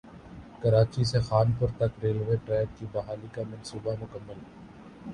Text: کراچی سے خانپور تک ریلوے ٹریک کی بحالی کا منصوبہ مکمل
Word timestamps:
کراچی 0.61 1.03
سے 1.03 1.19
خانپور 1.19 1.69
تک 1.77 1.91
ریلوے 2.03 2.35
ٹریک 2.45 2.77
کی 2.79 2.85
بحالی 2.91 3.27
کا 3.33 3.41
منصوبہ 3.49 3.93
مکمل 4.01 4.39